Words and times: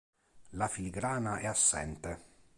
La 0.53 0.67
filigrana 0.67 1.37
è 1.37 1.45
assente. 1.45 2.23